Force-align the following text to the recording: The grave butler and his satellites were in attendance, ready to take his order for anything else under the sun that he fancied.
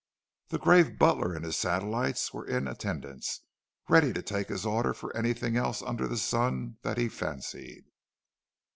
The 0.49 0.57
grave 0.57 0.97
butler 0.97 1.35
and 1.35 1.45
his 1.45 1.55
satellites 1.57 2.33
were 2.33 2.47
in 2.47 2.67
attendance, 2.67 3.41
ready 3.87 4.11
to 4.13 4.23
take 4.23 4.47
his 4.49 4.65
order 4.65 4.95
for 4.95 5.15
anything 5.15 5.55
else 5.57 5.83
under 5.83 6.07
the 6.07 6.17
sun 6.17 6.77
that 6.81 6.97
he 6.97 7.07
fancied. 7.07 7.85